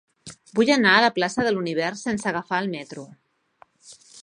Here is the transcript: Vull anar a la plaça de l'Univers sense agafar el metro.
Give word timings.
Vull 0.59 0.71
anar 0.75 0.93
a 0.99 1.03
la 1.05 1.09
plaça 1.17 1.45
de 1.47 1.51
l'Univers 1.57 2.03
sense 2.07 2.29
agafar 2.33 2.65
el 2.65 2.73
metro. 2.75 3.07